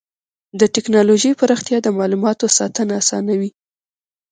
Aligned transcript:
د 0.59 0.61
ټکنالوجۍ 0.75 1.31
پراختیا 1.39 1.77
د 1.83 1.87
معلوماتو 1.97 2.45
ساتنه 2.57 2.93
اسانوي. 3.01 3.49